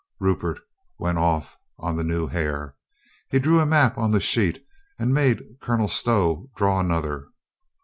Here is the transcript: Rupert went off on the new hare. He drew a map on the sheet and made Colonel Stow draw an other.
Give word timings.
Rupert 0.19 0.59
went 0.97 1.19
off 1.19 1.59
on 1.77 1.95
the 1.95 2.03
new 2.03 2.25
hare. 2.25 2.75
He 3.29 3.37
drew 3.37 3.59
a 3.59 3.67
map 3.67 3.99
on 3.99 4.09
the 4.09 4.19
sheet 4.19 4.65
and 4.97 5.13
made 5.13 5.59
Colonel 5.61 5.87
Stow 5.87 6.49
draw 6.55 6.79
an 6.79 6.89
other. 6.89 7.27